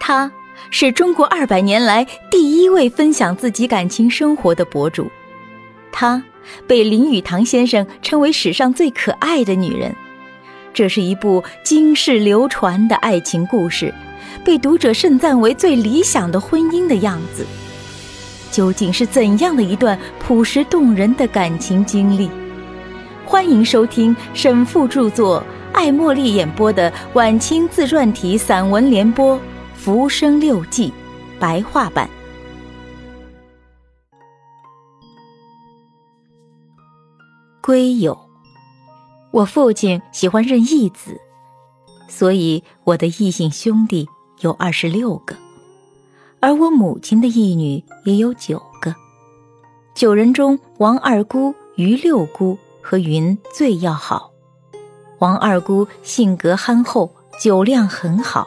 [0.00, 0.32] 她
[0.70, 5.08] 是中国二百年来第一位分享自己感情生活的博主，
[5.92, 6.20] 她
[6.66, 9.94] 被林语堂先生称为史上最可爱的女人。
[10.72, 13.92] 这是一部经世流传的爱情故事，
[14.44, 17.46] 被读者盛赞为最理想的婚姻的样子。
[18.50, 22.28] 究竟是怎样的一段朴实动人的感情经历？
[23.24, 29.36] 欢迎收听沈复著作、艾茉莉演播的晚清自传体散文联播
[29.82, 30.92] 《浮生六记》
[31.40, 32.06] 白话版。
[37.62, 38.28] 归有，
[39.30, 41.18] 我父亲喜欢认义子，
[42.08, 44.06] 所以我的异姓兄弟
[44.40, 45.34] 有二十六个。
[46.40, 48.94] 而我母亲的义女也有九个，
[49.94, 54.30] 九人中，王二姑、于六姑和云最要好。
[55.20, 58.46] 王二姑性格憨厚，酒量很好，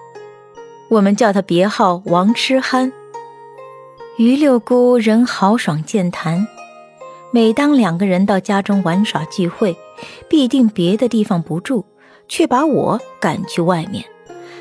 [0.94, 2.94] 我们叫他别号王痴憨。
[4.18, 6.48] 于六姑人豪爽健谈，
[7.32, 9.76] 每当两个人到家中玩耍聚会，
[10.30, 11.84] 必定别的地方不住，
[12.28, 14.06] 却把我赶去外面，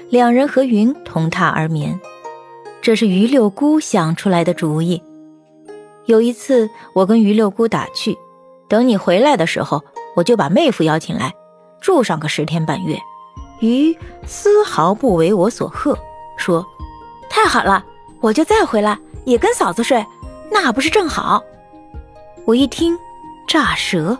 [0.09, 2.01] 两人和云同榻而眠。
[2.81, 5.03] 这是于六姑想出来的主意。
[6.06, 8.17] 有一次，我跟于六姑打趣
[8.71, 9.84] ：“等你回来的时候，
[10.17, 11.34] 我就把妹夫邀请来，
[11.83, 12.99] 住上个十天半月。”
[13.61, 13.95] 于
[14.27, 15.97] 丝毫不为我所吓，
[16.43, 16.67] 说
[17.31, 17.85] ：“太好了，
[18.21, 20.05] 我就再回来，也跟嫂子睡，
[20.51, 21.41] 那不是正好？”
[22.45, 22.99] 我一听，
[23.47, 24.19] 炸舌。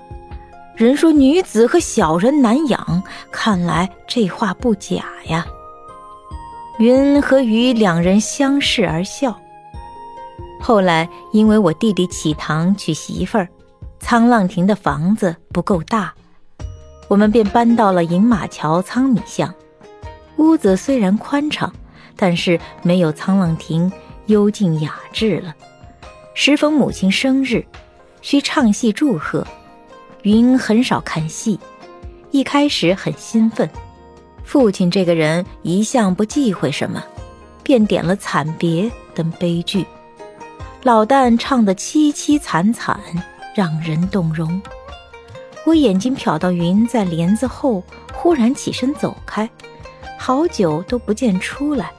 [0.77, 5.45] 人说女子和小人难养，看来这话不假呀。
[6.79, 9.37] 云和鱼两人相视而笑。
[10.61, 13.49] 后来，因为我弟弟启堂娶媳妇儿，
[14.01, 16.15] 沧浪亭的房子不够大，
[17.09, 19.53] 我们便搬到了饮马桥仓米巷。
[20.37, 21.71] 屋子虽然宽敞，
[22.17, 23.91] 但是没有沧浪亭
[24.27, 25.55] 幽静雅致了。
[26.35, 27.65] 时逢母亲生日，
[28.21, 29.47] 需唱戏祝贺。
[30.23, 31.59] 云很少看戏，
[32.31, 33.69] 一开始很兴奋。
[34.45, 37.03] 父亲这个人一向不忌讳什么，
[37.63, 39.85] 便点了惨别等悲剧。
[40.83, 43.01] 老旦唱得凄凄惨惨，
[43.55, 44.61] 让人动容。
[45.65, 49.49] 我眼睛瞟到云在帘子后忽然起身走开，
[50.19, 51.93] 好久都不见出来，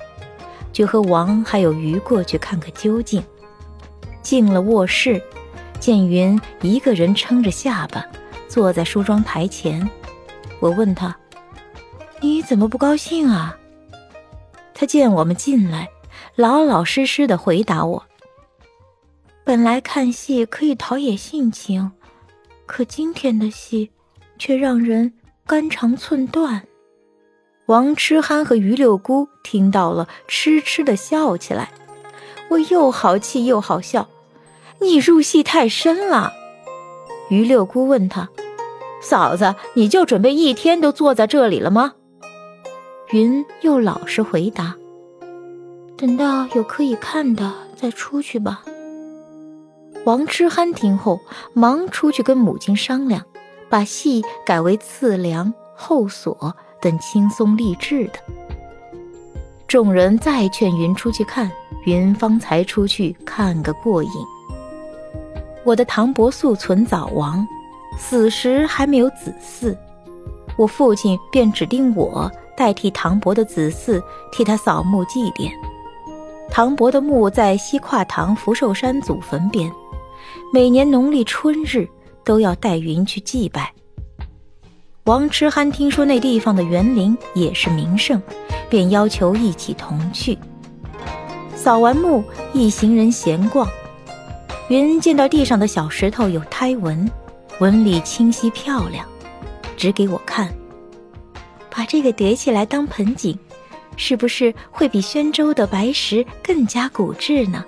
[0.74, 3.24] 就和王还有鱼过去看个究竟。
[4.22, 5.22] 进了卧室，
[5.80, 8.06] 见云一个人撑着下巴
[8.48, 9.90] 坐在梳妆台前，
[10.60, 11.16] 我问他。
[12.20, 13.58] 你怎么不高兴啊？
[14.74, 15.90] 他见我们进来，
[16.36, 18.04] 老老实实的回答我
[19.44, 21.92] ：“本来看戏可以陶冶性情，
[22.66, 23.92] 可今天的戏
[24.40, 25.14] 却让人
[25.46, 26.64] 肝肠寸断。”
[27.68, 31.72] 王痴憨和于六姑听到了，痴痴的笑起来。
[32.50, 34.10] 我又好气又好笑，
[34.80, 36.34] 你入戏太深了。
[37.30, 38.30] 于六姑问他
[39.02, 41.94] ：“嫂子，你就准备一天都坐在这里了吗？”
[43.12, 44.76] 云又老实回答
[45.96, 48.64] ：“等到有可以看的再出去吧。”
[50.06, 51.22] 王痴憨听后，
[51.54, 53.24] 忙出去跟母亲商量，
[53.70, 58.20] 把戏改为刺梁、后锁等轻松励志的。
[59.70, 61.50] 众人再劝云出去看，
[61.86, 64.12] 云方才出去看个过瘾。
[65.64, 67.48] 我的唐伯素存早亡，
[67.98, 69.74] 死时还没有子嗣，
[70.58, 72.30] 我父亲便指定我。
[72.56, 74.00] 代替唐伯的子嗣
[74.32, 75.52] 替他扫墓祭奠。
[76.52, 79.72] 唐伯的墓在西跨塘福寿山祖坟边，
[80.54, 81.90] 每年农历春日
[82.24, 83.74] 都要带云去祭拜。
[85.06, 88.22] 王痴憨听说那地方的园林也是名胜，
[88.70, 90.38] 便要求一起同去。
[91.54, 93.68] 扫完墓，一行人闲逛，
[94.70, 97.12] 云见到地上的小石头有胎纹，
[97.60, 99.06] 纹理清晰漂亮，
[99.76, 100.50] 指给我看。
[101.70, 103.38] 把这个叠起来当盆景，
[103.98, 107.66] 是不是会比宣州的白石更加古质呢？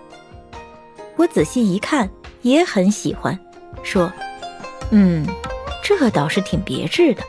[1.18, 2.10] 我仔细一看，
[2.44, 3.38] 也很喜欢，
[3.84, 4.10] 说
[4.92, 5.26] ：“嗯，
[5.88, 7.22] 这倒是挺别致的。”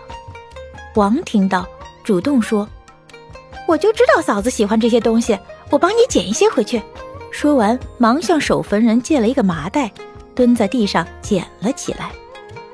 [0.96, 1.66] 王听到，
[2.02, 2.66] 主动说
[3.68, 5.38] ：“我就知道嫂子喜欢这些东西，
[5.68, 6.80] 我帮你捡一些回去。”
[7.30, 9.92] 说完，忙向守坟人借了一个麻袋，
[10.34, 12.10] 蹲在地上捡了起来。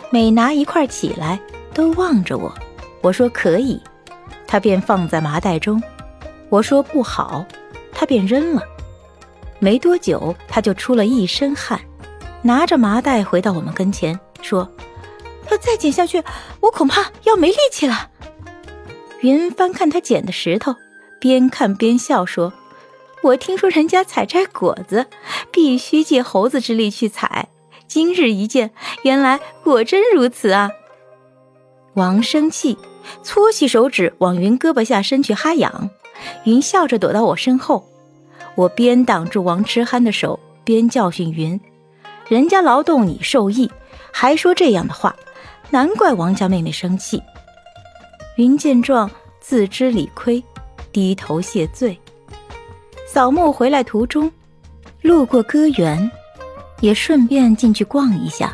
[0.08, 1.40] 每拿一块起来，
[1.74, 2.54] 都望着我。
[3.00, 3.80] 我说：“可以。”
[4.46, 5.82] 他便放在麻袋中，
[6.48, 7.44] 我说不好，
[7.92, 8.62] 他便扔了。
[9.58, 11.80] 没多久，他就出了一身汗，
[12.42, 14.70] 拿着麻袋回到我们跟前，说
[15.56, 16.22] ：“再捡下去，
[16.60, 18.10] 我恐怕要没力气了。”
[19.20, 20.74] 云翻看他捡的石头，
[21.20, 22.52] 边看边笑说
[23.22, 25.06] ：“我听说人家采摘果子，
[25.52, 27.48] 必须借猴子之力去采。
[27.86, 28.72] 今日一见，
[29.02, 30.70] 原来果真如此啊！
[31.94, 32.78] 王生气，
[33.22, 35.90] 搓起手指往云胳膊下伸去哈痒。
[36.44, 37.86] 云笑着躲到我身后，
[38.54, 41.60] 我边挡住王痴憨的手，边教训云
[42.28, 43.70] ：“人家劳动你受益，
[44.10, 45.14] 还说这样的话，
[45.72, 47.20] 难怪王家妹妹生气。”
[48.36, 49.10] 云见状，
[49.40, 50.42] 自知理亏，
[50.92, 51.98] 低头谢罪。
[53.08, 54.30] 扫墓回来途中，
[55.00, 56.10] 路过歌园。
[56.80, 58.52] 也顺便进去逛一下，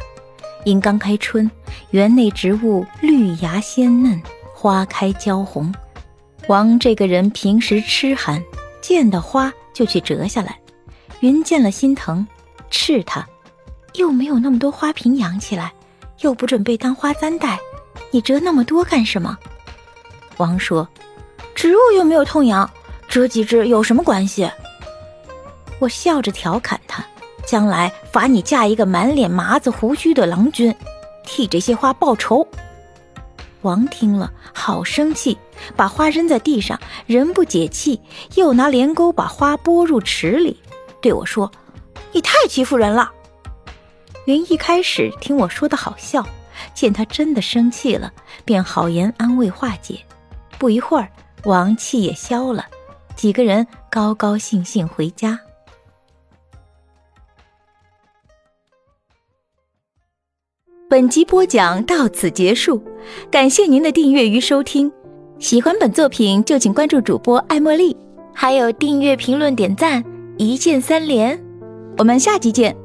[0.66, 1.50] 因刚开春，
[1.92, 4.20] 园内植物绿芽鲜嫩，
[4.54, 5.74] 花开娇红。
[6.46, 8.44] 王这个人平时痴寒，
[8.82, 10.58] 见到花就去折下来。
[11.20, 12.26] 云见了心疼，
[12.68, 13.26] 斥他
[13.96, 15.72] ：“又没有那么多花瓶养起来，
[16.20, 17.58] 又不准备当花簪戴，
[18.10, 19.38] 你折那么多干什么？”
[20.38, 20.88] 王说
[21.54, 22.68] ：“植物又没有痛痒，
[23.08, 24.50] 折几枝有什么关系？”
[25.80, 27.04] 我笑着调侃他。
[27.46, 30.74] 将来罚你嫁一个满脸麻子胡须的郎君，
[31.24, 32.46] 替这些花报仇。
[33.62, 35.38] 王听了，好生气，
[35.74, 38.02] 把花扔在地上，人不解气，
[38.34, 40.60] 又拿镰钩把花拨入池里，
[41.00, 41.50] 对我说
[42.12, 43.10] ：“你太欺负人了。”
[44.28, 46.22] 云一开始听我说的好笑，
[46.74, 48.12] 见他真的生气了，
[48.44, 50.04] 便好言安慰化解。
[50.58, 51.08] 不一会儿，
[51.44, 52.66] 王气也消了，
[53.16, 55.40] 几个人高高兴兴回家。
[60.90, 62.84] 本集播讲到此结束，
[63.30, 64.92] 感谢您的订阅与收听。
[65.38, 67.96] 喜欢本作品就请关注主播艾茉莉，
[68.34, 70.04] 还有订阅、评论、点赞，
[70.36, 71.42] 一键三连。
[71.96, 72.76] 我们下集见。